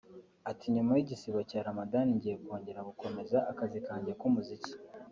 [0.51, 4.73] Ati “Nyuma y’igisibo cya Ramadhan ngiye kongera gukomeza akazi kanjye k’umuziki